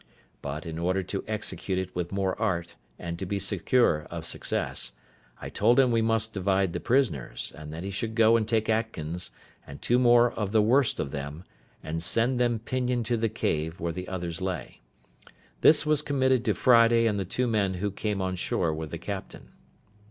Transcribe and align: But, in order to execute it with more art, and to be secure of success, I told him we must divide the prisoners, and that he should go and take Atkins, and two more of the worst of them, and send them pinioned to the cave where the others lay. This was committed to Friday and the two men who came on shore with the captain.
But, 0.41 0.65
in 0.65 0.79
order 0.79 1.03
to 1.03 1.23
execute 1.27 1.77
it 1.77 1.95
with 1.95 2.11
more 2.11 2.35
art, 2.41 2.75
and 2.97 3.19
to 3.19 3.25
be 3.27 3.37
secure 3.37 4.07
of 4.09 4.25
success, 4.25 4.93
I 5.39 5.49
told 5.49 5.79
him 5.79 5.91
we 5.91 6.01
must 6.01 6.33
divide 6.33 6.73
the 6.73 6.79
prisoners, 6.79 7.53
and 7.55 7.71
that 7.71 7.83
he 7.83 7.91
should 7.91 8.15
go 8.15 8.35
and 8.35 8.47
take 8.49 8.67
Atkins, 8.67 9.29
and 9.67 9.79
two 9.79 9.99
more 9.99 10.31
of 10.31 10.53
the 10.53 10.61
worst 10.63 10.99
of 10.99 11.11
them, 11.11 11.43
and 11.83 12.01
send 12.01 12.39
them 12.39 12.57
pinioned 12.57 13.05
to 13.05 13.15
the 13.17 13.29
cave 13.29 13.79
where 13.79 13.93
the 13.93 14.07
others 14.07 14.41
lay. 14.41 14.81
This 15.59 15.85
was 15.85 16.01
committed 16.01 16.43
to 16.45 16.55
Friday 16.55 17.05
and 17.05 17.19
the 17.19 17.23
two 17.23 17.45
men 17.45 17.75
who 17.75 17.91
came 17.91 18.23
on 18.23 18.35
shore 18.37 18.73
with 18.73 18.89
the 18.89 18.97
captain. 18.97 19.51